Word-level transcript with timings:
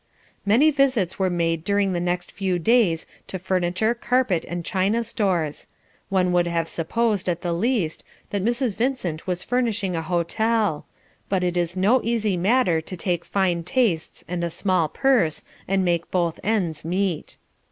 Many 0.47 0.71
visits 0.71 1.19
were 1.19 1.29
made 1.29 1.63
during 1.63 1.93
the 1.93 1.99
next 1.99 2.31
few 2.31 2.57
days 2.57 3.05
to 3.27 3.37
furniture, 3.37 3.93
carpet, 3.93 4.43
and 4.47 4.65
china 4.65 5.03
stores. 5.03 5.67
One 6.09 6.31
would 6.31 6.47
have 6.47 6.67
supposed, 6.67 7.29
at 7.29 7.43
the 7.43 7.53
least, 7.53 8.03
that 8.31 8.43
Mrs. 8.43 8.75
Vincent 8.75 9.27
was 9.27 9.43
furnishing 9.43 9.95
a 9.95 10.01
hotel; 10.01 10.87
but 11.29 11.43
it 11.43 11.55
is 11.55 11.77
no 11.77 12.01
easy 12.03 12.35
matter 12.35 12.81
to 12.81 12.97
take 12.97 13.23
fine 13.23 13.61
tastes 13.61 14.23
and 14.27 14.43
a 14.43 14.49
small 14.49 14.87
purse, 14.89 15.43
and 15.67 15.85
make 15.85 16.09
both 16.09 16.39
ends 16.43 16.83
meet. 16.83 17.37